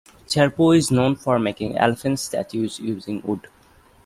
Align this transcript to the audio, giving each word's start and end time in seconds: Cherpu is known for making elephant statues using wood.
Cherpu 0.27 0.75
is 0.75 0.89
known 0.89 1.15
for 1.15 1.37
making 1.37 1.77
elephant 1.77 2.17
statues 2.19 2.79
using 2.79 3.21
wood. 3.23 3.47